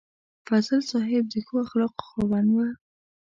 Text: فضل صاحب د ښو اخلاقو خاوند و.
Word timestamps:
فضل 0.47 0.79
صاحب 0.91 1.23
د 1.29 1.35
ښو 1.45 1.55
اخلاقو 1.65 2.05
خاوند 2.09 2.49
و. 2.51 2.57